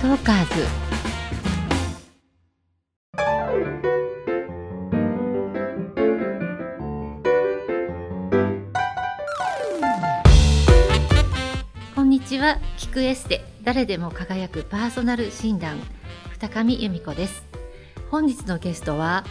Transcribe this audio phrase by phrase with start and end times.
[0.00, 0.64] トーカーズ。
[11.96, 12.58] こんにちは。
[12.76, 13.44] 聞くエステ。
[13.64, 15.80] 誰でも輝くパーソナル診断。
[16.30, 17.44] 二上由美子です。
[18.08, 19.24] 本日のゲストは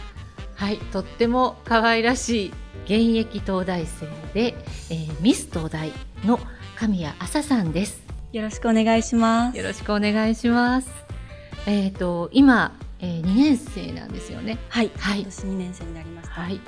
[0.54, 2.52] はいとっても可愛らしい
[2.84, 4.04] 現役東大生
[4.34, 4.54] で、
[4.90, 5.92] えーミス東大
[6.26, 6.38] の
[6.76, 8.07] 神谷麻さんです。
[8.30, 9.56] よろしくお願いします。
[9.56, 10.90] よろしくお願いします。
[11.66, 14.58] えっ、と今、えー、2年生なんですよね。
[14.68, 16.34] はい、はい今年2年生になりました。
[16.34, 16.60] はい。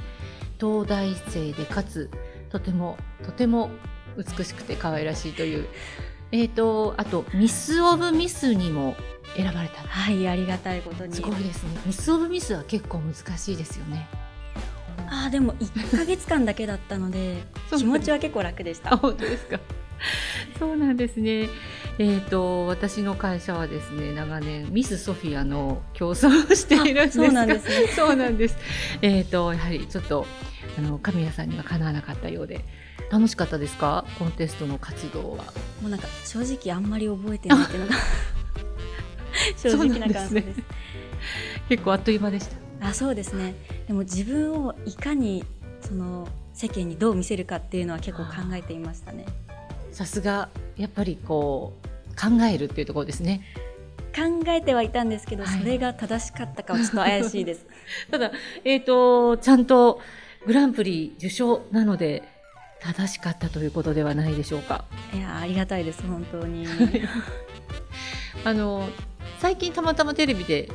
[0.59, 2.09] 東大生でかつ
[2.49, 3.71] とてもとても
[4.17, 5.69] 美しくて可愛らしいという。
[6.33, 8.97] えっ、とあとミスオブミスにも
[9.37, 9.83] 選ばれた。
[9.83, 11.15] はい、ありがたいことに。
[11.15, 11.79] すごいですね。
[11.85, 14.09] ミスオブミスは結構難しいですよね。
[15.11, 17.43] あーでも1ヶ月間だけだったので
[17.77, 18.97] 気持ちは結構楽でしあた。
[18.97, 19.61] 本当ですか。
[20.61, 21.49] そうなんですね。
[21.99, 27.87] えっ、と私の会社はですね長年ミスソフィアの競争をしているんですがそうなんですね。
[27.97, 28.57] そうなんです。
[29.01, 30.27] えっ、とやはりちょっと
[30.79, 32.65] あの神谷さんにはかなわなかったようで
[33.11, 34.05] 楽しかったですか？
[34.19, 35.45] コンテストの活動は。
[35.81, 37.95] もうなんか正直あんまり覚えてないっていうのが
[39.57, 40.65] 正直な感想ですね
[41.71, 42.47] 結構あっという間でし
[42.81, 42.89] た。
[42.89, 43.55] あ、そうですね。
[43.87, 45.45] でも自分をいかに
[45.81, 49.25] その世間にどう見せるかっていうのは結構考えていましたね。
[50.01, 50.49] さすが
[50.79, 53.43] やっぱりこう考えるっていうところですね。
[54.17, 57.67] 考えてはいたんですけど、はいそれが正しかったかはちょっと怪しいです。
[58.11, 58.33] ただ
[58.65, 60.01] えっ、とちゃんと
[60.47, 62.23] グランプリ受賞なので
[62.81, 64.87] 正しかったということではないでしょうか。
[65.13, 66.67] いやーありがたいです本当に。
[68.43, 68.89] あの
[69.39, 70.71] 最近たまたまテレビで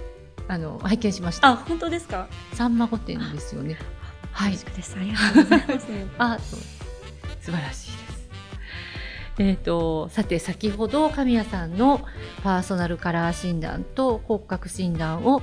[0.47, 1.47] あの拝見しました。
[1.47, 2.27] あ本当ですか？
[2.53, 3.75] さんま御殿ですよね。
[4.33, 4.51] はい。
[4.51, 4.71] ありがと
[5.41, 5.87] うございます。
[6.19, 6.59] あ、そう
[7.41, 8.04] 素晴らしいです。
[9.37, 12.01] えっ、とさて先ほど神谷さんの
[12.43, 15.41] パーソナルカラー診断と骨格診断を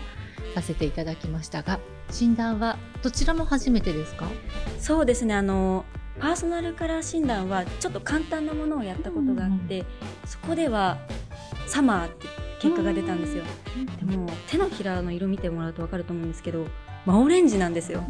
[0.54, 1.78] させていただきましたが、
[2.10, 4.26] 診断はどちらも初めてですか？
[4.78, 5.84] そうですねあの
[6.18, 9.84] パーソナルカラー診断はちょっと簡単なものをやったことがあって、
[10.26, 10.98] そこでは
[11.66, 12.26] サマーって
[12.60, 13.44] 結果が出たんですよ。
[13.98, 16.66] でも手のひらの色見てもらうと分かると思うんですけど
[17.04, 18.04] 真オレンジなんですよ。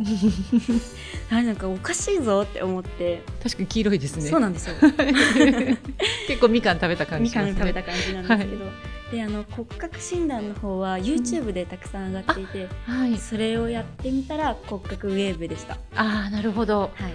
[1.30, 4.22] あれなんかおかしいぞって思って、確かに黄色いですね。
[4.22, 4.75] そうなんですよ。
[6.28, 7.34] 結構みかん食べた感じね。
[7.34, 8.64] かん食べた感じなんですけど、
[9.10, 13.16] であの骨格診断の方は YouTube でたくさん上がっていて、はい。
[13.16, 15.78] それをやってみたら骨格ウェーブでした。
[15.97, 16.91] ああ、なるほど。
[16.94, 17.12] はい。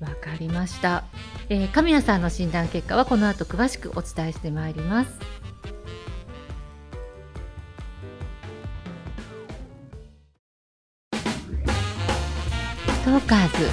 [0.00, 1.04] わかりました、
[1.48, 5.10] えー神谷さんの診断結果はこの後詳しくお伝えしてまいります
[13.04, 13.70] トーカーズ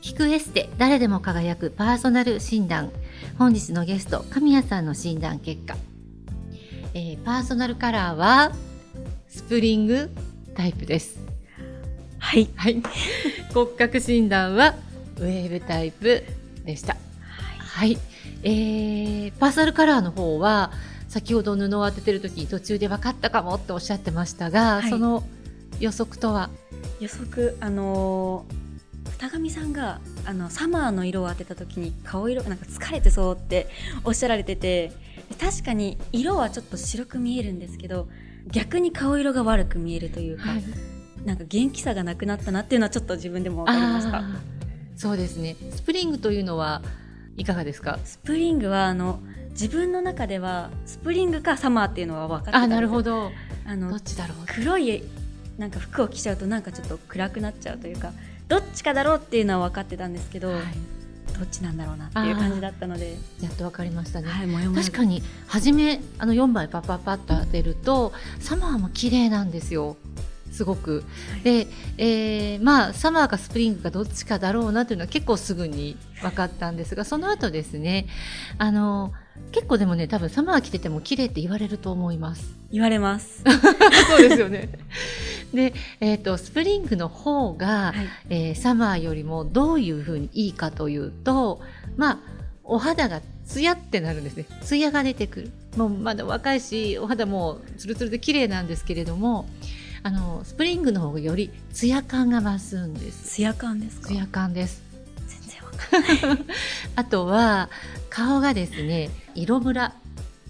[0.00, 2.92] 聞くエステ誰でも輝くパーソナル診断
[3.38, 5.74] 本日のゲスト神谷さんの診断結果
[6.94, 8.52] えーパーソナルカラーは
[9.26, 10.10] スプリング
[10.54, 11.18] タイプです。
[12.20, 12.48] はい。
[12.54, 12.80] はい。
[13.52, 14.76] 骨格診断は
[15.16, 16.22] ウェーブタイプ
[16.64, 16.96] でした。
[17.58, 17.98] はい。
[18.44, 20.70] えーパーソナルカラーの方は
[21.14, 24.90] 先ほど布を当ててる時に途中で分かったかもっておっしゃってましたが、はい。
[24.90, 25.22] その
[25.78, 26.50] 予測とは？
[26.98, 28.64] 予測あのー
[29.20, 33.68] 二上さんがあのサマーの色を当てた時に顔色なんか疲れてそうって
[34.02, 34.92] おっしゃられてて
[35.40, 38.08] 確かに色はちょっと白く見えるんですけど
[38.50, 40.46] 逆に顔色が悪く見えるというか、
[41.24, 44.24] なんか元気さがなくなったなっていうのはちょっと自分でも分かりました。
[44.96, 45.56] そうですね。
[45.70, 46.82] スプリングというのは
[47.36, 48.00] いかがですか？
[48.04, 49.20] スプリングはあの
[49.54, 53.30] 自分の中ではスプリングかサマーっていうのは分かってたあ、なるほど。
[53.30, 53.32] ど。
[53.66, 54.38] あのどっちだろう？
[54.46, 55.02] 黒い
[55.56, 58.12] なんか服を着ちゃうとなんかちょっと暗くなっちゃうというか
[58.48, 60.62] どっちかだろうっていうのは分かってたんですけど、はい。
[61.36, 64.28] どっちなんだろうなっていう感じだったので、やっと分かりましたね。
[64.28, 69.96] はい、もやもや確かに初めあの4枚パッパッパッと当てるとサマーも綺麗なんですよ
[70.54, 71.04] すごく。
[71.42, 71.66] で、
[71.98, 78.06] えーまあサマーかスプリングかどっちかだろうなというのは結構すぐに分かったんですがその後ですね
[78.58, 79.12] あの
[79.50, 82.56] 結構でもね多分サマー着てても綺麗って言われると思います。
[82.70, 83.42] 言われます。
[84.08, 84.68] そうですよね。
[85.52, 91.60] で、えっ、とスプリングの方が、はい、えーサマーよりもどういうふうにいいかというと、
[91.96, 92.18] まあ、
[92.64, 94.46] お肌がツヤってなるんですね。
[94.62, 95.50] ツヤが出てくる。
[95.76, 99.46] もうまだ若いし、お肌もツルツルで綺麗なんですけれども、
[100.04, 103.34] あの、スプリングの方がよりツヤ感が増すんです。
[103.36, 104.08] ツヤ感ですか？
[104.08, 104.82] ツヤ感です。
[105.26, 106.46] 全然わかんない。
[106.94, 107.70] あとは、
[108.10, 109.94] 顔がですね、色ムラ。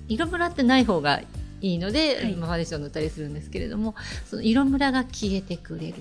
[0.08, 1.22] 色ムラってない方が
[1.62, 3.94] いいので、はいまあファンデーション塗ったりするんですけれども、
[4.28, 5.94] その色ムラが消えてくれる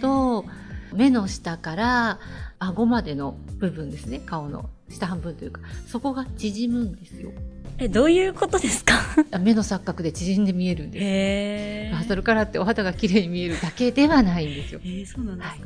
[0.00, 0.46] のと、
[0.94, 2.18] 目の下から
[2.58, 7.32] 顎までの部分ですね顔の下半分というかそこが縮むんですよ
[7.78, 8.94] えどういうことですか？
[9.40, 11.04] 目の錯覚で縮んで見えるんです。
[11.04, 14.80] へバーソルカラーってお肌が綺麗に見えるだけではないんですよ。
[14.84, 15.60] えー、そうなんですか、はい。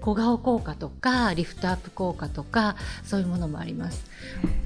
[0.00, 4.04] 小顔効果とかリフトアップ効果とかそういうものもあります。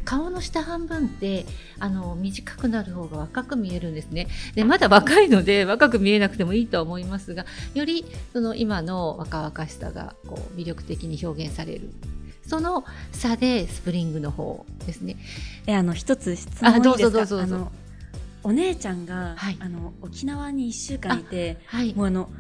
[0.05, 1.47] 顔の下半分って
[1.79, 4.29] あの短くなる方が若く見えるんですね。
[4.55, 11.91] でまだ若いので若く見えなくてもいいとは思いますがよりその今の若々しさがこう魅力的に表現される
[12.47, 15.17] その差でスプリングの方ですね。
[15.67, 17.73] えあの一つ質問どうぞどうぞあの
[18.43, 19.57] お姉ちゃんが、はい。
[19.61, 21.95] あの沖縄に1週間いてはい。
[21.95, 22.31] もうあの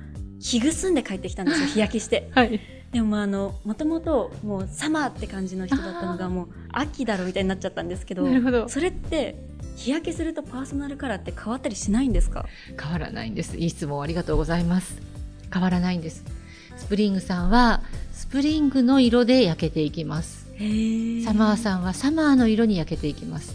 [0.40, 2.30] 日ぐすんで帰ってきたんですよ日焼けして。
[2.36, 2.60] はい。
[2.92, 8.68] でもまああのもともともうサマーって感じの人だったのがもう秋だろみたいになっちゃったんですけどなるほど。
[8.68, 9.36] それって
[9.76, 12.46] 日焼けするとパーソナルカラーって変わったりしないんですか？
[12.80, 13.56] 変わらないんです。
[13.56, 14.96] いい質問ありがとうございます。
[15.52, 16.24] 変わらないんです
[16.76, 17.82] スプリングさんは
[18.12, 20.46] スプリングの色で焼けていきます。
[20.56, 23.54] へサマーさんはサマーの色に焼けていきます。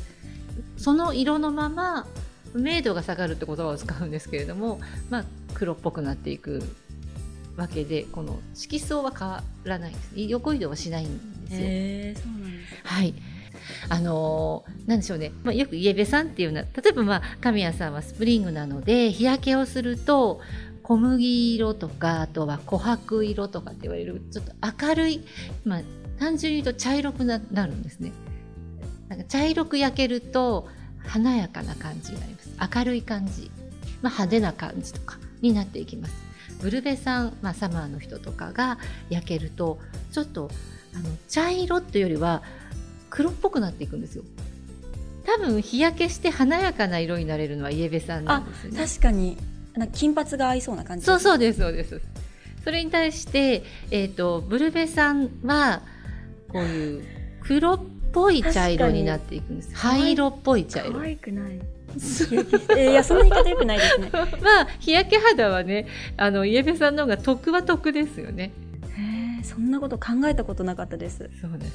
[0.78, 2.08] その色のまま
[2.56, 4.80] 明度が下がるって言葉を使うんですけれども、
[5.10, 6.64] まあ、黒っぽくなっていく
[7.58, 10.12] わけでこの色相は変わらないです。
[10.16, 12.24] 横移動はしないんですよ。
[12.24, 13.14] そうなんですはい
[13.90, 20.42] あのーなんでしょうね、まあ、よくイエベさんっていうのは例えば、まあ、神谷さんはスプリングなので日焼けをすると
[20.82, 24.54] 小麦色とかあとは琥珀色とかって言われるちょっと
[24.88, 25.24] 明るい、
[25.64, 25.82] まあ、
[26.20, 28.12] 単純に言うと茶色くななるんですね。
[29.08, 30.68] なんか茶色く焼けると
[31.06, 32.76] 華やかな感じになります。
[32.76, 33.52] 明るい感じ、
[34.02, 36.14] まあ、派手な感じとかになっていきます。
[36.60, 38.80] ブルベさん、まあ、サマーの人とかが
[39.10, 39.80] 焼けると
[40.12, 40.50] ちょっと
[40.96, 42.42] あの茶色っていうよりは
[43.10, 44.24] 黒っぽくなっていくんですよ。
[45.26, 48.86] 多分日焼けして華やかな色になれるのはイエベさんなんですよね。
[48.86, 49.38] 確かに。
[49.76, 52.02] なんか金髪が合いそうな感じそうそううですそうです。
[52.64, 55.82] それに対して、えー、とブルベさんは
[56.52, 57.04] こういう
[57.42, 57.80] 黒っ
[58.12, 59.76] ぽい茶色になっていくんです。
[59.76, 61.60] 灰色っぽい茶可色愛くない。
[61.98, 64.10] 日焼けしていやその言い方よくないですね。
[64.14, 64.20] ま
[64.62, 68.52] あ日焼け肌はねあのイエベさんの方が得は得ですよね
[69.44, 71.30] そんなこと考えたことなかったです。
[71.42, 71.74] そうです。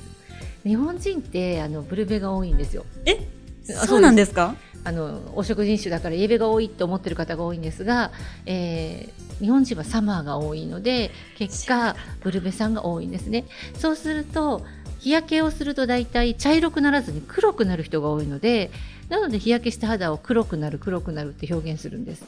[0.64, 2.84] 日本人ってあのブルベが多いんですよ。
[3.04, 3.26] え？
[3.70, 4.54] あそうなんですか？
[4.84, 8.12] あの黄色人種だからイエベが多いと思ってる方が多いんですが、
[8.46, 13.46] えー日本人はサマーが多いので結果ブルベさんが多いんですね。
[13.76, 14.64] そうすると
[15.00, 18.70] 日焼けをすると大体茶色くならずに黒くなる人が多いので
[19.08, 22.24] なので日焼けした肌を黒くなる黒くなるって表現するんです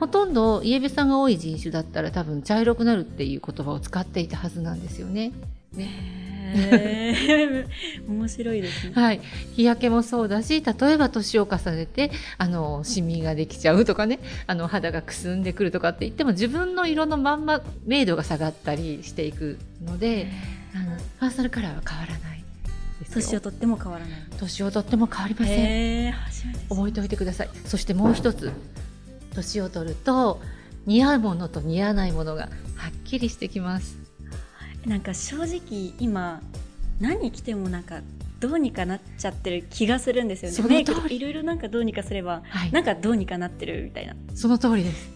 [0.00, 5.32] ほとんどイエベさんが多い人種だったら多分茶色くなるっていう言葉を使っていたはずなんですよね。
[5.76, 6.14] へ
[6.54, 7.66] え
[8.08, 8.86] 面白いです。
[8.88, 9.20] ねはい、
[9.54, 20.30] 日焼けもそうだし例えば年を重ねてあのシミができちゃうとかねあの肌がくすんでくるとかって言っても自分の色のまんま明度が下がったりしていくので
[20.74, 22.44] あのパーソナルカラーは変わらない
[23.12, 24.20] 年をとっても変わらない。
[24.38, 26.14] 年をとっても変わりません。
[26.68, 27.50] 覚えておいてください。
[27.64, 28.52] そしてもう一つ
[29.34, 30.40] 年を取ると
[30.86, 33.98] 似合うものと似合わないものがはっきりしてきます。
[34.86, 36.40] なんか正直今
[37.00, 38.00] 何着てもなんか
[38.40, 40.68] どうにかなっちゃってる気がするんですよね。
[40.68, 42.72] メイクでいろいろなんかどうにかすればはい。
[42.72, 44.14] なんかどうにかなってるみたいな。
[44.34, 45.10] その通りです。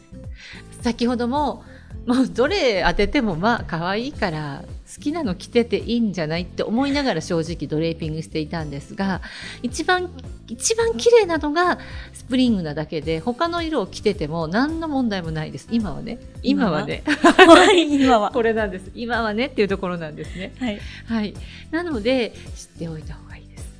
[0.82, 1.64] 先ほども、
[2.06, 4.64] もうどれ当ててもまあ可愛いから
[4.94, 9.22] 好きなの着てていいんじゃないって思いながら正直ドレーピングしていたんですが、
[9.62, 10.10] 一番、
[10.48, 11.78] 一番綺麗なのが
[12.12, 15.68] スプリングなだけで、他の色を着てても何の問題もないです。
[15.70, 16.18] 今はね。
[16.42, 17.02] 今はね。
[17.06, 18.90] はい今は これなんです。
[18.94, 20.52] 今はねっていうところなんですね。
[20.58, 21.34] はいはい。
[21.70, 23.72] なので、知っておいた方がいいです。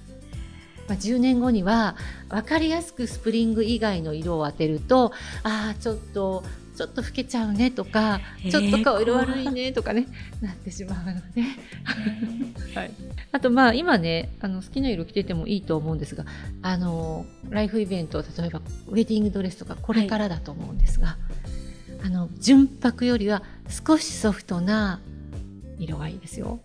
[0.89, 1.97] まあ、10年後には
[2.31, 5.13] 分かりやすくスプリング以外の色を当てると
[5.43, 6.43] ああちょっと
[6.77, 10.07] ちょっと老けちゃうねとかへーちょっと顔色悪いねとかね
[10.41, 11.43] なってしまうので、
[12.75, 12.91] はい、
[13.31, 16.25] あとまあ今ねあの好きな色着ててもいいと思うんですが
[16.63, 21.19] あのライフイベント例えばウェディングドレスとかこれからだと思うんですが、
[22.05, 25.01] あの純白よりは少しソフトな
[25.79, 26.61] 色がいいですよ。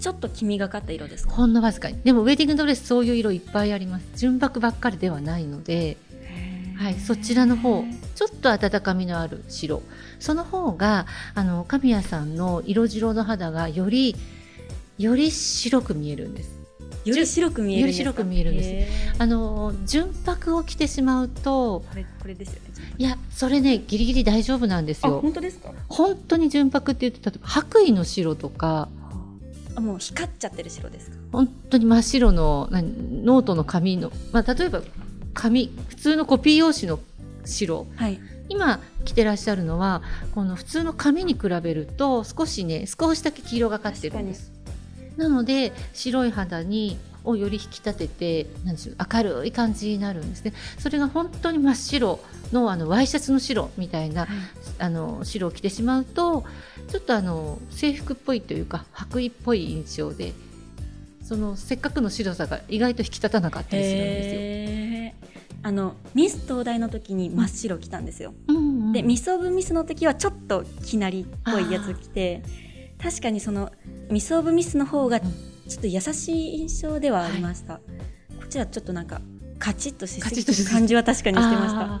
[0.00, 1.32] ちょっと黄みがかった色ですか？
[1.34, 2.00] ほんのわずかに。
[2.02, 4.06] でもウェディングドレスそういう色いっぱいあります。
[4.16, 5.96] 純白ばっかりではないので、
[6.76, 9.82] はい、そちらの方ちょっと温かみのある白。
[10.18, 14.16] その方があの神谷さんの色白の肌がより
[14.98, 16.60] より白く見えるんです。
[17.04, 19.14] より白く見えるより白く見えるんです。
[19.18, 25.72] あの純白を着てしまうとこれこれですよねいやそれねギリギリ大丈夫なんですあよ本当ですか？
[25.88, 28.88] 本当に純白って言って例えば白衣の白とか
[29.74, 31.16] あもう光っちゃってる白ですか？
[31.32, 34.82] 本当に真っ白の何ノートの紙の、まあ、例えば
[35.34, 36.98] 紙普通のコピー用紙の
[37.44, 37.86] 白。
[37.96, 38.20] はい。
[38.48, 40.02] 今着てらっしゃるのは
[40.34, 44.52] この普通の髪に比べると少しね少しだけ黄色がかってるんです。
[45.16, 50.52] なので白い肌にをより引き立ててなんでしょう明るい感じになるんですね。
[50.78, 52.20] それが本当に真っ白
[52.52, 54.30] のあのワイシャツの白みたいな、はい、
[54.78, 56.44] あの白を着てしまうと
[56.88, 60.32] ちょっとあの制服っぽいというか白衣っぽい印象で
[61.22, 64.42] そのせっかくの白さが意外と引き立たなかったりするんですよ。
[65.64, 68.34] あのミス東大の時に真っ白着たんですよ。
[68.48, 68.60] うんう
[68.90, 72.42] ん、でミスオブミスの時はちょっときなりっぽいやつ着て
[73.00, 73.70] 確かにその
[74.10, 75.28] ミスオブミスの方がちょ
[75.78, 79.20] っと優しい印象ではありました、はい、こちらちょっとなんか
[79.60, 82.00] カチッとしすぎる感じは確かにしてました。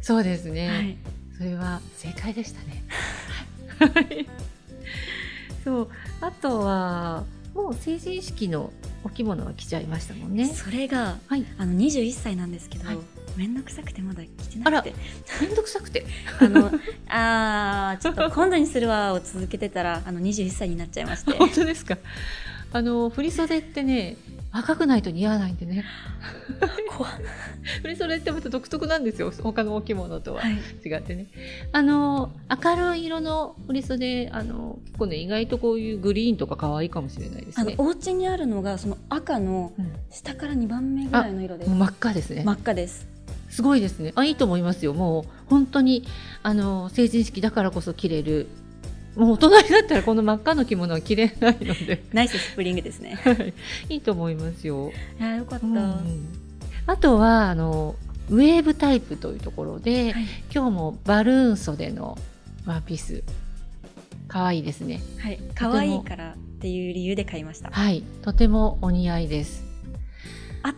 [0.00, 0.98] そうですね、はい、
[1.36, 2.82] それは正解でしたね。
[5.64, 5.88] そう。
[6.20, 7.24] あとは
[7.54, 8.72] もう成人式の
[9.04, 10.46] お着物は着ちゃいましたもんね。
[10.46, 12.98] それが、はい、あの21歳なんですけど、はい、
[13.36, 14.94] めんどくさくてまだ着てなくて。
[15.40, 16.06] めんどくさくて。
[16.40, 16.70] あの
[17.08, 21.32] あちょっと今度にするわを続けてたらあの21歳になっちゃいまして。
[21.38, 21.98] 本当ですか。
[22.72, 24.16] あの振袖ってね
[24.52, 25.84] 赤くないと似合わないんでね。
[27.82, 29.32] 振り袖ってまた独特なんですよ。
[29.42, 30.42] 他のお着物とは。
[30.46, 31.26] 違ってね、
[31.72, 32.32] はい、あの
[32.62, 37.74] 明るい色の振り袖あの結構ね意外とこういうグリーンとか可愛いかもしれないですね。
[37.78, 39.72] お家にあるのがその赤の
[40.10, 41.64] 下から2番目ぐらいの色で。
[41.64, 42.42] す、うん、真っ赤ですね。
[42.44, 43.08] 真っ赤です。
[43.48, 44.12] すごいですね。
[44.16, 44.94] あいいと思いますよ。
[44.94, 46.04] もう本当に
[46.42, 48.48] あの成人式だからこそ着れる
[49.16, 52.02] もう大人になったらこの真っ赤の着物は着れないので。
[52.12, 53.18] ナイススプリングですね。
[53.88, 53.96] い。
[53.96, 54.92] いと思いますよ。
[55.20, 56.28] あよかった、うん、
[56.86, 57.94] あとはあの
[58.30, 62.16] ウェーブタイプというところで、はい、今日もバルーン袖の
[62.64, 63.22] ワンピース。
[64.28, 65.02] 可愛いですね。
[65.18, 65.38] はい。
[65.54, 67.70] 可愛いからっていう理由で買いました。
[67.70, 68.02] はい。
[68.22, 69.62] とてもお似合いです。
[70.62, 70.74] 合っ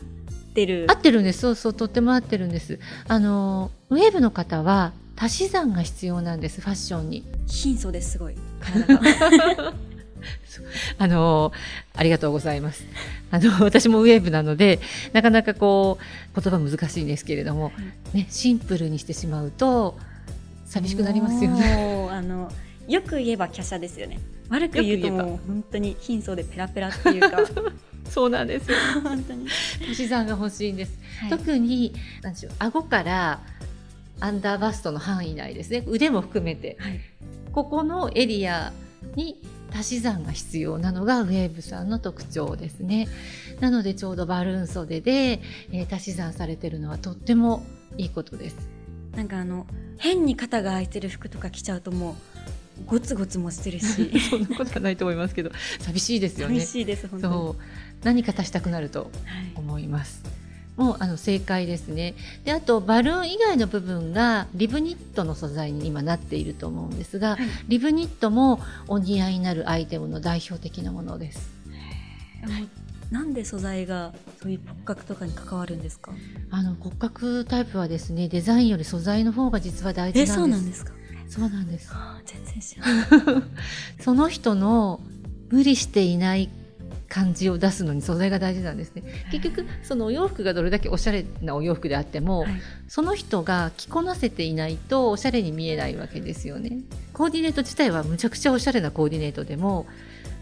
[0.54, 0.86] てる。
[0.88, 1.38] 合ってるんです。
[1.38, 1.74] そうそう。
[1.74, 2.80] とても合ってるんです。
[3.06, 8.34] あのウェーブの方は足し算が必要なんですファッションに貧相ですごい
[10.98, 11.52] あの
[11.94, 12.84] ありがとうございます。
[13.30, 14.80] あの私もウェーブなので
[15.12, 15.98] なかなかこ
[16.34, 17.72] う言葉難しいんですけれども、
[18.12, 19.98] ねシンプルにしてしまうと
[20.66, 22.08] 寂しくなりますよね。
[22.10, 22.50] あの
[22.88, 24.20] よく言えば華奢ですよね。
[24.48, 27.38] 悪く言うともう本当に貧相でペラペラっていうか。
[28.10, 28.76] そうなんですよ。
[29.02, 29.46] 本当に
[29.90, 30.98] 足し算が欲しいんです。
[31.20, 33.40] はい、特になんでしょう顎から
[34.20, 35.84] アンダーバストの範囲内ですね。
[35.86, 37.00] 腕も含めて、はい、
[37.52, 38.72] ここのエリア
[39.16, 39.40] に
[39.72, 43.08] 足し算が必要なのがウェーブさんの特徴ですね。
[43.60, 45.40] なのでちょうどバルーン袖で、
[45.72, 47.64] えー、足し算されてるのはとっても
[47.96, 48.56] いいことです。
[49.16, 49.66] なんかあの
[49.98, 52.16] 変に肩が空いてる服とか着ちゃうとも
[52.82, 54.10] うゴツゴツもしてるし。
[54.30, 55.50] そんなことはないと思いますけど。
[55.80, 56.60] 寂しいですよね。
[56.60, 57.32] 寂しいです本当に。
[57.32, 57.62] そう。
[58.04, 59.10] 何か足したくなると
[59.56, 60.43] 思います、はい
[60.76, 62.14] もあの正解ですね。
[62.44, 67.38] であとバルーン以外の部分がリブニットの素材に今なっていると思うんですが、はい、
[67.68, 71.48] リブニットもお似合いになるアイテムの代表的なものです。
[73.10, 74.12] なんで素材が
[74.42, 76.12] そういう骨格とかに関わるんですか？
[76.50, 80.34] あの骨格タイプはですねデザインより素材の方が実は大事なんです。
[80.34, 80.92] そうなんですか？
[81.28, 81.92] そうなんです。
[82.26, 83.42] 全然知らない
[84.02, 85.00] その人の
[85.50, 86.48] 無理していない
[87.08, 89.02] 感じを出すのに素材が大事なんですね。
[89.30, 92.52] 結局そのお洋服がどれだけおしゃれなお洋服であっても、はい、
[92.88, 96.78] その人が着こなせていないとおしゃれに見えないわけですよね。
[97.12, 99.86] コーディネート自体はむちゃくちゃおしゃれなコーディネートでも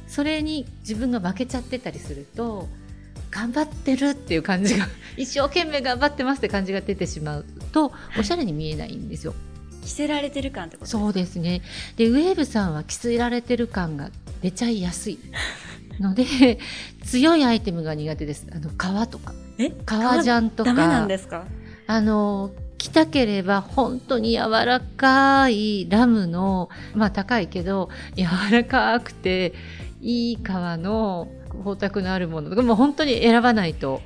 [0.06, 2.68] それに自分が負けちゃってたりすると
[3.30, 9.34] 頑張ってるっていう感じが 一生懸命頑張ってますって感じが出てしまうとおしゃれに見えないんですよ。
[9.84, 11.62] 着せられてる感ってことそうですね。
[11.96, 14.10] でウェーブさんは着せられてる感が
[14.42, 15.18] 出ちゃいやすい
[16.02, 16.58] ので
[17.04, 18.46] 強いアイテムが苦手です。
[18.54, 19.32] あの革とか。
[19.86, 20.72] 革ジャンとか。
[20.74, 21.44] なんですか？
[21.86, 29.52] あの着たければ本当に柔らかいラムのまあ高いけど柔らかくて
[30.00, 31.28] いい革の
[31.64, 34.00] 光沢のあるものとかもう本当に選ばないと。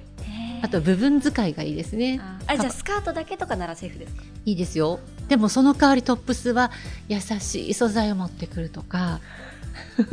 [0.62, 2.18] あと部分使いがいいですね。
[2.46, 4.22] あじゃあスカートだけとかならセーフですか？
[4.46, 5.00] いいですよ。
[5.28, 6.70] でもその代わりトップスは
[7.08, 9.20] 優しい素材を持ってくるとか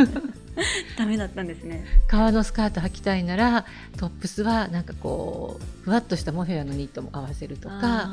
[0.98, 1.86] ダメだったんですね。
[2.08, 3.66] 革のスカート履きたいなら
[3.98, 8.12] トップスはなんかこうふわっとしたモヘアのニットも合わせるとか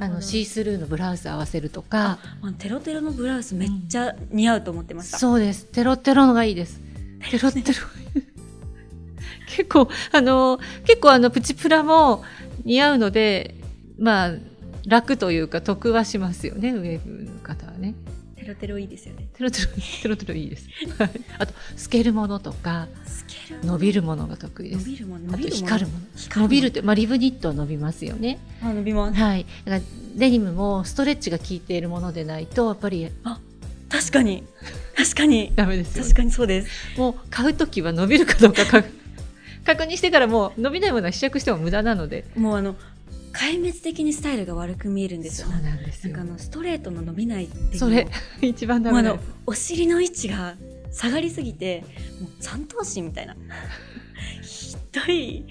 [0.00, 2.18] あのシースルーのブラウス合わせるとか
[2.58, 5.66] テロテロのブラウスめっちゃ似合うと思ってました、うん、そうです。
[5.66, 6.80] テロテロのがいいです。
[7.30, 7.64] テロテロ。
[9.48, 12.22] 結構あの結構あのプチプラも
[12.64, 13.54] 似合うので
[13.98, 14.32] まあ
[14.86, 17.94] 楽というか得はしますよねウェーブの方はね。
[18.04, 18.07] テ
[18.48, 19.68] ロテロいいですよねテロテロ
[20.02, 20.68] テロテロいいです。
[20.98, 22.88] はいあと透けるものとか
[23.62, 24.86] 伸びるものが得意です。
[24.88, 26.06] 伸びるものあと伸びるもの光るもの。
[26.16, 28.38] 光伸びるってまあリブニットは伸びますよね。
[28.62, 29.46] あ伸びますはい。
[29.64, 29.82] だから
[30.16, 33.08] デニムもストレッチが効いているものでないとやっぱり
[33.88, 34.44] 確かに
[34.96, 36.16] 確かに ダメですよね確。
[36.16, 38.88] かにそうですもう買うときは伸びるかどうか確
[39.64, 42.24] 確認してからもう伸びないものは試着しても無駄なので。
[42.36, 42.74] もうあの
[43.32, 46.34] 壊滅的にスタイルが悪く見えるんですよそうなんですよなんかあ。
[46.34, 48.08] のストレートの伸びないっていうそれ
[48.40, 49.28] 一番ダメなんです。
[49.46, 50.56] お尻の位置が
[50.92, 51.84] 下がりすぎて
[52.20, 53.36] もう三頭身みたいな
[54.42, 55.44] ひどい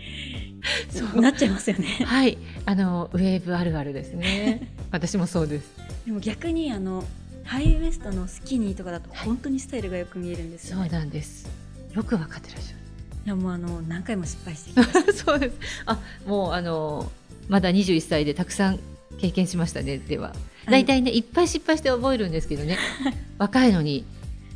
[0.89, 4.67] そうなっちゃいますよねはい、あのウェーブあるあるですね。
[4.91, 5.71] 私もそうです。
[6.05, 7.05] でも逆にあの
[7.43, 11.47] ハイウエストのスキニーとかだと本当にスタイルがよく見えるんですよ、そうね、なんです。
[11.93, 14.81] よくわかってらっしゃいやもうあの何回も失敗して。
[15.13, 15.55] そうです。
[15.85, 17.11] あ、もうあの
[17.47, 18.79] まだ21歳でたくさん
[19.19, 19.97] 経験しましたね。
[19.97, 20.33] では、
[20.65, 22.77] 大体ねいっぱい失敗して覚えるんですけどね。
[23.37, 24.05] 若いのに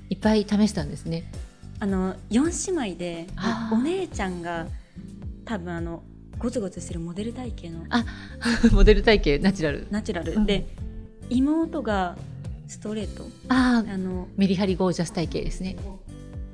[0.10, 1.32] いっぱい試したんですね。
[1.80, 3.28] あの4姉妹で
[3.72, 4.68] お姉ちゃんが
[5.46, 6.04] 多分あの
[6.38, 8.06] ゴツゴツしてるモデル体型のあ、
[8.72, 9.88] モデル体型ナチュラル。
[9.90, 10.68] ナチュラル、うんで
[11.30, 12.18] 妹が
[12.68, 15.76] ストレートああのメリハリゴージャス体型ですね。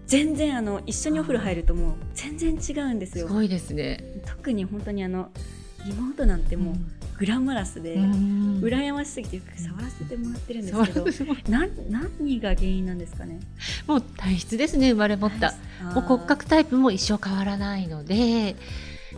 [0.05, 4.03] 全然あの一緒にお風呂入るともう全然違うんですよすごいですね。
[4.25, 5.29] 特に本当にあの
[5.85, 6.75] 妹なんてもう
[7.19, 8.59] グラマラスで、うん。
[8.61, 13.39] 羨ましすぎて触らせてもらってるんですけど何が原因なんですかね？
[13.85, 15.53] もう体質ですね生まれ持った。
[15.93, 18.55] もう骨格タイプも一生変わらないので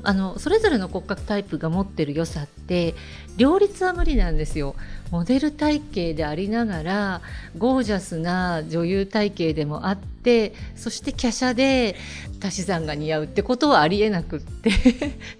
[0.03, 2.95] あのそれぞれの骨格タイプが持ってる良さって
[3.37, 4.75] 両立は無理なんですよ。
[5.11, 7.21] モデル体型でありながら
[7.57, 11.95] ゴージャスな女優体型でもあってそして華奢で
[12.43, 14.71] 足し算が似合うってことはありえなくって。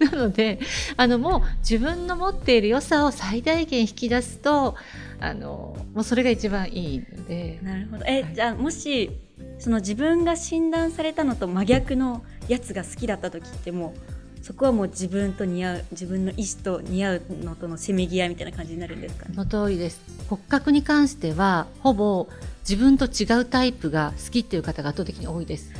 [0.00, 0.58] なので
[0.96, 4.74] あのもう自分の持っている良さを最大限引き出すと
[5.20, 7.60] あのもうそれが一番いいので。
[7.62, 8.04] なるほど。
[8.06, 8.34] え、はい。
[8.34, 9.10] じゃあもし
[9.58, 19.34] その自分が診断されたのと真逆のやつが好きだった時ってもうそこはもう自分と似合う自分の意思と似合うのとのせめぎ合いみたいな感じになるんですかね。
[19.36, 20.00] の通りです。
[20.28, 22.26] 骨格に関してはほぼ
[22.68, 25.72] 自分と違うタイプが好きっていう方が圧倒的に多いです。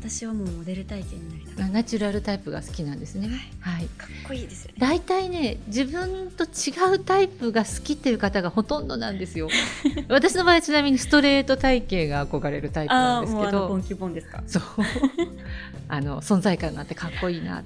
[0.00, 3.28] 私はもうモデル体型になりたいナチュラルタイプが好きなんですね。
[3.60, 3.84] はい。
[3.98, 4.76] かっこいいですよね。
[4.78, 9.48] 大体ね自分と違うタイプが好きっていう方がほとんどなんですよ。
[10.08, 13.42] 私の場合はちなみにストレート体型が憧れるタイプなんですけど。
[13.42, 14.42] もうあのボンキュボンですか？
[14.46, 14.62] そう。
[15.88, 17.62] あの存在感があってかっこいいな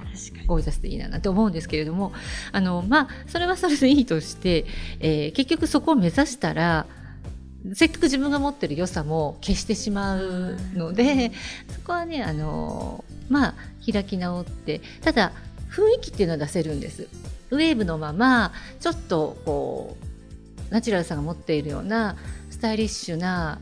[0.47, 2.12] ゴージャスでいいななんて思うんですけれども。
[2.53, 4.64] あの、まあ、それはそれでいいとして、
[4.99, 6.87] えー結局そこを目指したら
[7.72, 11.33] せっかく自分が持ってる良さも消してしまうので
[11.68, 13.55] そこはねあのまあ
[13.90, 15.33] 開き直ってただ
[15.70, 17.09] 雰囲気っていうのは出せるんです
[17.50, 19.96] ウェーブのままちょっとこ
[20.70, 22.16] うナチュラルさんが持っているような
[22.50, 23.61] スタイリッシュな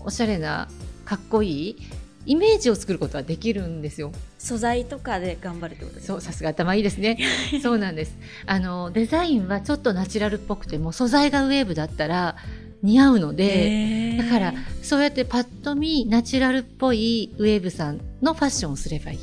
[0.00, 0.68] おしゃれな
[1.04, 1.76] かっこいい
[2.24, 4.12] イメージを作ることはできるんですよ。
[4.38, 7.18] 素材とかで頑張るってことですそう、さすが頭いいですね。
[7.62, 8.16] そうなんです。
[8.46, 12.36] あのデザインはちょっとナチュラルっぽくても素材がウェーブだったら
[12.82, 19.18] 似合うので、だからそうやってパッと見ナチュラルっぽいウェーブさんのファッションをすればいい。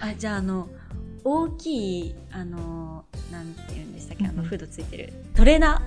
[0.00, 0.68] あじゃああの
[1.22, 5.82] 大きいあのなんて言うんでしたっけあのフードついてるトレーナ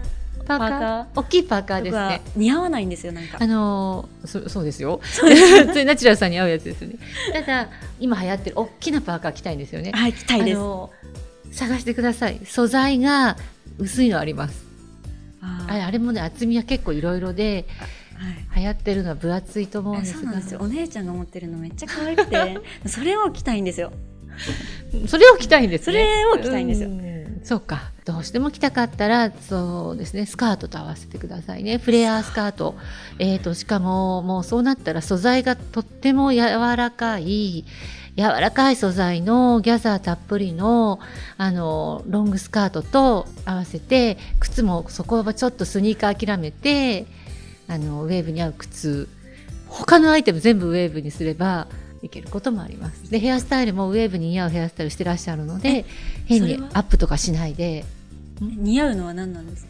[0.46, 0.70] パーカー？
[0.70, 2.22] パーカ大きいパーカーですね。
[2.36, 5.00] 似合わないんですよなんかあのそそうですよ。
[5.04, 6.98] そうです ナチュラルさんに合うやつですよね。
[7.34, 9.92] ただ今流行ってる大きなパーカー着たいんですよね。
[9.92, 10.92] はい着たいですあの
[11.52, 12.39] 探してください。
[12.46, 13.38] 素材が
[13.80, 14.72] 薄いのあります。
[15.43, 17.67] ああれもね厚みは結構いろいろで
[18.53, 18.62] はい。
[18.62, 20.19] 流行ってるのは分厚いと思うんですが。
[20.19, 20.60] そうなんですよ。
[20.62, 23.91] お姉ちゃんが持ってるのめっちゃ可愛くて それを着たいんですよ。
[25.08, 25.86] それを着たいんですね。
[25.86, 26.89] それを着たいんですよ。
[26.89, 27.41] うん。
[27.43, 27.91] そうか。
[28.06, 30.25] どうしても着たかったらそうですね。
[30.25, 31.77] スカートと合わせてくださいね。
[31.77, 32.75] フレアスカート。
[33.19, 36.39] えー、としかももうそうなったら素材がとっても柔
[36.75, 37.65] らかい
[38.15, 40.99] 柔らかい素材のギャザーたっぷりの
[41.38, 47.08] あのロングスカートと合わせて靴もそこはちょっとスニーカー諦めて
[47.67, 49.08] あのウェーブに合う靴。
[49.67, 51.67] 他のアイテム全部ウェーブにすれば
[52.04, 53.10] いけることもあります。
[53.10, 55.86] でヘアスタイルもウェーブに似合うヘアスタイルしてらっしゃるので
[56.26, 57.84] 変にアップとかしないで。
[58.39, 59.69] 似合うのは何なんですか？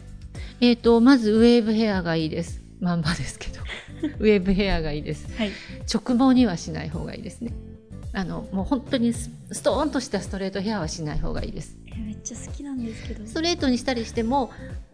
[0.60, 2.60] えー、とまずウェーブヘアがいいです。
[2.80, 3.60] まんまですけど。
[4.20, 5.26] ウェーブヘアがいいです。
[5.38, 5.50] はい。
[5.90, 7.52] 直毛にはしない方がいいですね
[8.14, 11.76] あのもう本当にスストーンとしたストレートヘアはしない方がいいです。
[11.86, 13.26] えめっちゃ好きなんですけど。
[13.26, 14.50] ストレートにしたりしても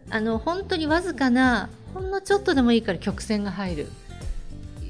[0.09, 3.87] あの本当にわずかなほんのちょっとでもいいから曲線が入る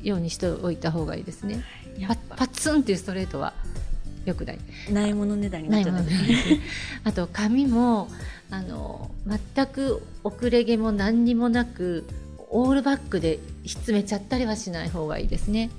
[0.02, 1.64] ようにしておいた方がいいですね。
[2.08, 3.54] パパツンっていうストレートは
[4.24, 4.60] よくない。
[4.90, 6.62] ないものねだりになっちゃってですね
[7.04, 8.08] あと髪も
[8.50, 12.06] あの全く遅れ毛も何にもなく
[12.50, 15.70] オールバックでひっつめちゃったりはしない方がいいですね。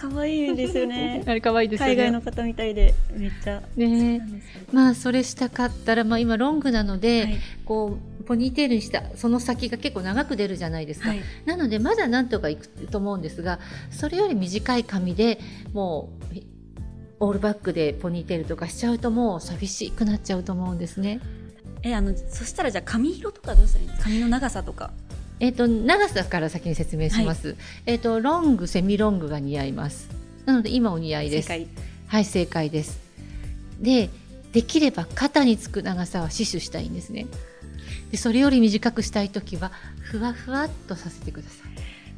[0.00, 1.22] 可愛いですよね。
[1.26, 1.94] あれ可愛いですよね。
[1.94, 3.62] 海外の方みたいでめっちゃ。
[3.76, 4.20] ね。
[4.72, 7.38] まあそれしたかったら、まあ、今ロングなので、はい。
[7.64, 11.20] こうポニーテールにしたその先が結構長く出るじゃないですか、はい。
[11.46, 13.58] なのでまだなんとかいくと思うんですが
[13.90, 15.38] それより短い髪で
[15.72, 16.42] もうえ
[17.20, 21.20] オールバックでポニーテールとかしちゃうともう寂しくなっちゃうと思うんですね。
[21.82, 24.08] えあのそしたらじゃあ髪色とかどうしたらいいんですか？
[24.10, 24.92] 髪の長さとか
[25.40, 27.56] えっ、と長さから先に説明します。
[27.86, 30.08] えっ、とロングセミロングが似合います。
[30.46, 31.50] なので今お似合いです。
[32.06, 33.00] はい正解です。
[33.80, 34.10] で
[34.52, 37.26] できれば肩につく長さは死守したいんですね。
[38.10, 39.70] でそれより短くしたいときは
[40.00, 41.68] ふわふわっとさせてください。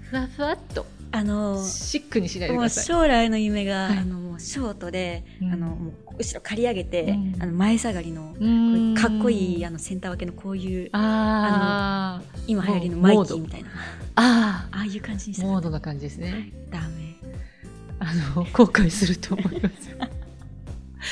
[0.03, 2.85] ふわふわっとあのシックにしないでくもうださい。
[2.85, 8.35] 将来の夢が、はいあのもうショートで、うんあのもう後ろ刈り上げて、うんあの前下がりの
[8.95, 13.69] かっこいいあのセンター分けのこういうあー今流行りのマイキーみたいな
[14.17, 16.53] あああいう感じにしーたモードな感じですね。
[16.71, 17.17] ダメ
[17.99, 19.91] あの後悔すると思います。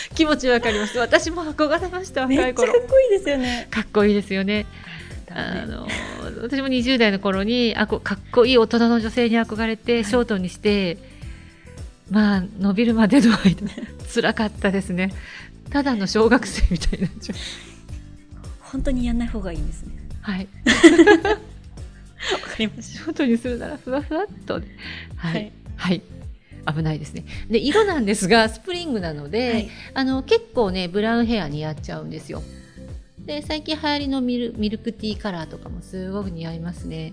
[0.15, 0.99] 気持ちわかります。
[0.99, 2.87] 私も憧れましためっちゃか若い頃っ。
[2.87, 4.67] こいいですよねかっこいいですよね。
[5.35, 5.87] あの
[6.43, 10.99] 私も20代の頃にあこかっこいい大人の女性に憧れてショートにして、
[12.11, 13.67] まあ伸びるまでの間
[14.13, 15.13] 辛かったですね。
[15.71, 17.39] ただの小学生みたいになっちゃう。
[18.61, 19.95] 本当にやんない方がいいんですね。
[20.21, 20.49] はい。
[22.33, 24.67] わかりましショートにするならふわふわっとね。
[25.17, 26.03] ははいい、はい。
[26.75, 27.25] 危ないですね。
[27.49, 29.69] で色なんですがスプリングなので、はい。
[29.95, 32.43] あの結構ねブラウンヘア似合っちゃうんですよ
[33.29, 37.13] で最近流行りのミルミルクティーカラーとかもすごく似合いますね。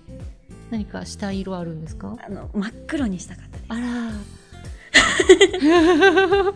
[0.72, 2.16] 何かしたい色あるんですか？
[2.26, 3.66] あの真っ黒にしたかったです。
[3.68, 4.12] あら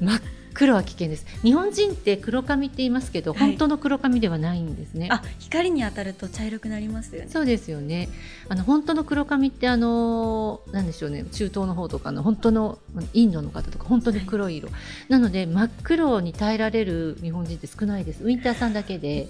[0.00, 0.20] 真っ
[0.56, 1.26] 黒は危険です。
[1.42, 3.40] 日本人って黒髪って言いますけど、はい。
[3.40, 5.08] 本当の黒髪ではないんですね。
[5.10, 7.28] あ光に当たると茶色くなりますよね。
[7.30, 8.08] そうですよね。
[8.48, 11.24] あの本当の黒髪ってあのなんでしょうね。
[11.24, 12.78] 中東の方とかの本当の
[13.12, 14.56] インドの方とか本当に黒い。
[14.56, 14.70] 色、
[15.10, 18.24] なので真っ黒に耐えられる日本人って少ないです。
[18.24, 19.28] ウィンターさんだけで。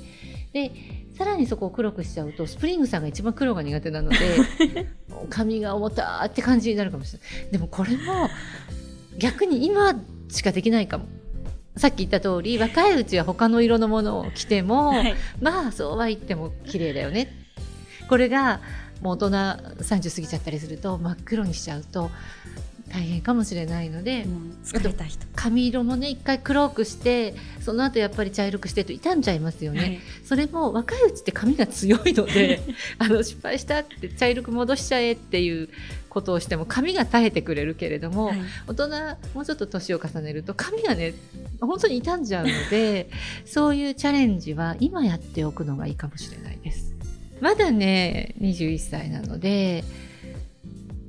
[0.52, 0.70] で
[1.18, 4.16] さらにそこを黒くしちゃうとスプリングさんが一番黒が苦手なので
[5.28, 7.52] 髪が重たって感じになるかもしれない。
[7.52, 8.30] でもこれも
[9.18, 11.06] 逆に今しかできないかも
[11.76, 15.14] さっき言った通り若いうちは他の色のものを着ても、はい。
[15.40, 17.28] まあそうは言っても綺麗だよね。
[18.08, 18.60] これが
[19.02, 22.10] もう大人30過ぎちゃったりすると真っ黒にしちゃうと
[22.88, 25.26] 大変かもしれないので、もう疲れた人。
[25.34, 30.00] 髪色もね一回黒くしてその後やっぱり茶色くしてると傷んじゃいますよね、はい。
[30.24, 32.60] それも若いうちって髪が強いので
[32.98, 35.68] あの失敗したって茶色く戻しちゃえっていう
[36.16, 38.40] ことをしても髪が耐えてくれるけれども、はい。
[38.66, 38.88] 大人
[39.34, 41.12] もうちょっと年を重ねると髪がね
[41.60, 43.10] 本当に傷んじゃうので
[43.44, 46.94] そういうチャレンジは今やっておくのがいいかもしれないです。
[47.42, 49.84] まだね21歳なので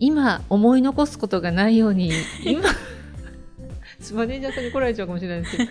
[0.01, 2.11] 今思い残すことがないように
[2.43, 2.63] 今
[4.13, 5.63] マネージャーさんに来られちゃうかもしれないですけ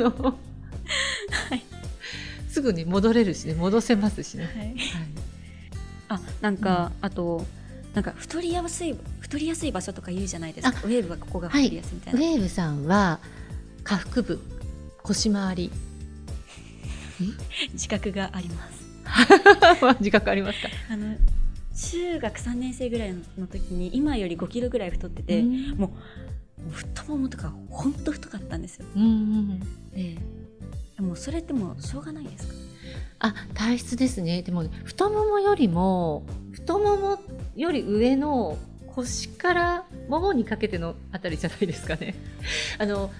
[0.00, 0.34] ど あの、は
[1.54, 1.62] い。
[2.50, 4.66] すぐに戻れるしね戻せますしね、はい。
[4.66, 4.76] はい。
[6.08, 7.46] あなんか、あと
[7.96, 10.80] なんか太りやすい太りやすい場所とか言うじゃないですか。
[10.84, 13.20] ウェーブはここが太りやすいみたいな、ウェーブさんは
[13.84, 14.38] 下腹部
[15.02, 15.70] 腰回り
[17.72, 18.84] 自覚があります。
[20.00, 20.68] 自覚ありますか？
[20.90, 21.16] あの
[21.74, 25.70] 中学3年生ぐらいの時に今より5キロぐらい太ってて、うん。
[25.78, 25.96] も
[26.68, 28.86] う太ももとかほんと太かったんですよ。
[28.94, 29.60] うんうん。
[29.94, 30.18] で
[30.98, 32.54] もうそれってもうしょうがないですか？
[33.20, 34.42] あ体質ですね。
[34.42, 37.18] でもね太ももよりも太もも
[37.56, 38.58] より上の
[38.94, 42.14] 腰からももにかけてのあたりじゃないですかね
[42.78, 43.10] あの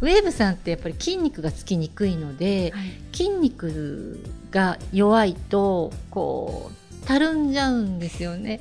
[0.00, 6.70] ウェーブさんってやっぱり筋肉がつきにくいのではい筋肉が弱いとこ
[7.02, 8.60] うたるんじゃうんですよね。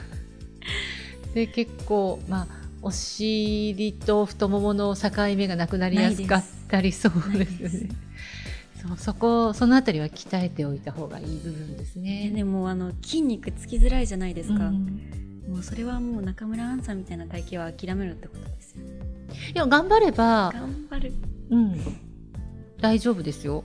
[1.34, 2.46] で結構まあ
[2.82, 7.88] お尻と太ももの境目がなくなりやすかったりそうですよね。
[8.80, 12.30] そうそこそのあたりは鍛えておいた方がいい部分ですえね。
[12.30, 14.84] でもあの筋肉つきづらいじゃないですか、うん。
[15.48, 18.82] もうそれはもう中村アンさんみたいな体型は諦めるってことですよ
[19.54, 21.12] いや頑張れば、頑張る。
[21.50, 21.80] うん、
[22.80, 23.64] 大丈夫ですよ。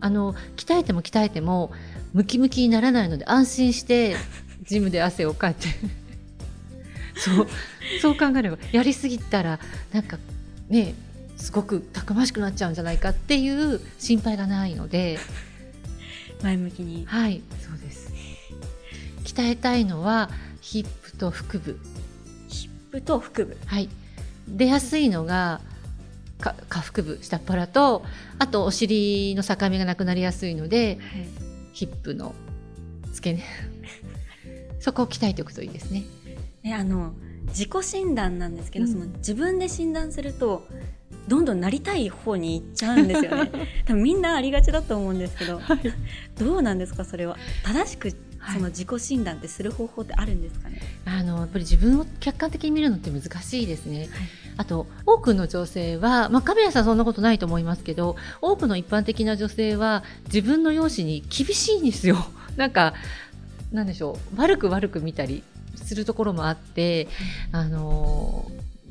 [0.00, 1.72] あの鍛えても鍛えても
[2.14, 4.16] ムキムキにならないので安心して
[4.64, 5.68] ジムで汗をかいて。
[7.16, 7.46] そう
[8.00, 9.60] そう考えればやりすぎたら
[9.92, 10.18] なんか
[10.70, 10.94] ね
[11.40, 15.18] すごくたくましくなっちゃうんじゃないかっていう心配がないので。
[16.42, 17.04] 前向きに。
[17.06, 18.12] はいそうです。
[19.24, 21.78] 鍛えたいのはヒップと腹部。
[22.48, 23.56] ヒップと腹部。
[23.66, 23.88] はい、
[24.48, 25.60] 出やすいのが
[26.40, 28.04] か下腹部下っ腹と
[28.38, 31.28] あとお尻の境目がなくなりやすいのではい。
[31.72, 32.34] ヒップの
[33.12, 33.44] 付け根。
[34.80, 36.04] そこを鍛えておくといいですね。
[36.62, 37.14] えあの
[37.48, 38.92] 自己診断なんですけど、うん。
[38.92, 40.66] その自分で診断すると
[41.28, 43.50] どんどんなりたい方に行っちゃうんですよね。
[43.86, 45.60] 多分みんなありがちだと思うんですけど、
[46.38, 47.36] どうなんですかそれは？
[47.64, 48.54] 正しくはい。
[48.56, 54.08] その自己診断ってする方法ってあるんですかね、あのやっぱり自分を客観的に見るのって難しいですね。
[54.56, 62.16] あと多くの女性は、まあ、カメラさんそんなことないと思いますけど多くの一般的な女性は自分の容姿に厳しいんですよ。
[62.56, 62.94] なんか
[63.72, 64.40] なんでしょう。
[64.40, 65.42] 悪く悪く見たり
[65.76, 67.08] するところもあって、
[67.52, 68.50] あの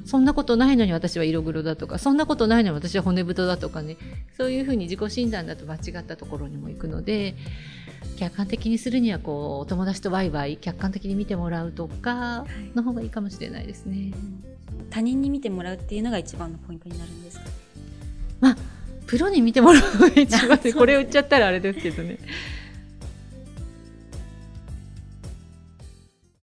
[0.09, 3.95] そんなことないのに私は色黒だとかそんなことないのに私は骨太だとかね
[4.35, 7.35] そういうふうに自己診断だと間違ったところにも行くので
[8.17, 14.11] 客観的にするにはこうお友達とワイワイ客観的に見てもらうとかの方がいいかもしれないですね。
[14.89, 17.45] 他人に見てもらうっていうのが一番のポイントになるんですか？
[18.39, 18.57] まあ
[19.05, 22.17] プロに見てもらうのが一番で これを言っちゃったらあれですけどね。